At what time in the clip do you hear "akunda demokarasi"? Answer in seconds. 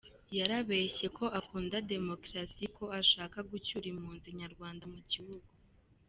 1.39-2.63